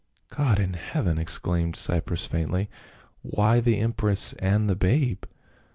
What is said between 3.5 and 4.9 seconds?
the empress and the